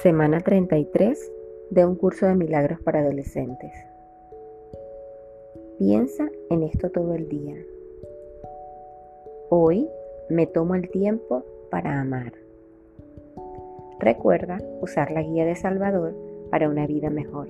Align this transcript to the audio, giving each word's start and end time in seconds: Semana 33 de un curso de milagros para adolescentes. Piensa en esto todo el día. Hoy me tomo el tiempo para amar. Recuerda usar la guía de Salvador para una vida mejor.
Semana 0.00 0.40
33 0.40 1.30
de 1.70 1.84
un 1.84 1.94
curso 1.94 2.26
de 2.26 2.34
milagros 2.34 2.80
para 2.80 3.00
adolescentes. 3.00 3.72
Piensa 5.78 6.28
en 6.50 6.62
esto 6.62 6.90
todo 6.90 7.14
el 7.14 7.28
día. 7.28 7.56
Hoy 9.50 9.88
me 10.28 10.46
tomo 10.46 10.74
el 10.74 10.88
tiempo 10.90 11.44
para 11.70 12.00
amar. 12.00 12.32
Recuerda 14.00 14.58
usar 14.80 15.10
la 15.12 15.22
guía 15.22 15.44
de 15.44 15.54
Salvador 15.54 16.14
para 16.50 16.68
una 16.68 16.86
vida 16.86 17.10
mejor. 17.10 17.48